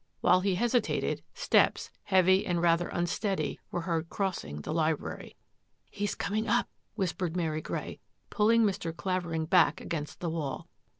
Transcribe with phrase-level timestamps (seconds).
[0.21, 5.35] While he hesitated, steps, heavy and rather unsteady, were heard cross ing the library.
[5.91, 7.99] "He is coming up!'' whispered Mary Grey,
[8.31, 8.97] pulling Mr.
[8.97, 10.67] Clavering back against the wall.